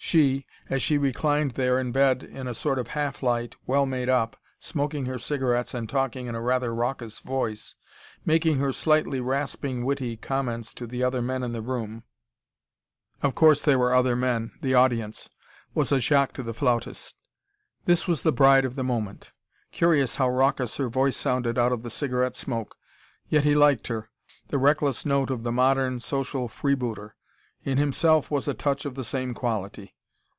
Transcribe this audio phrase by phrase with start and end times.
[0.00, 4.08] She, as she reclined there in bed in a sort of half light, well made
[4.08, 7.74] up, smoking her cigarettes and talking in a rather raucous voice,
[8.24, 12.04] making her slightly rasping witty comments to the other men in the room
[13.22, 15.28] of course there were other men, the audience
[15.74, 17.14] was a shock to the flautist.
[17.84, 19.32] This was the bride of the moment!
[19.72, 22.76] Curious how raucous her voice sounded out of the cigarette smoke.
[23.28, 24.08] Yet he liked her
[24.46, 27.14] the reckless note of the modern, social freebooter.
[27.62, 29.94] In himself was a touch of the same quality.